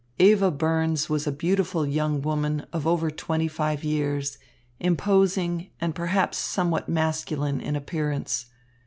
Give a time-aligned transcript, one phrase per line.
[0.17, 4.39] Eva Burns was a beautiful young woman of over twenty five years,
[4.79, 8.47] imposing and perhaps somewhat masculine in appearance.